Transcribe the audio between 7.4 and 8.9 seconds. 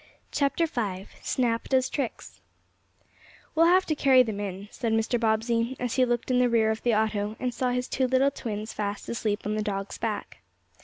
saw his two little twins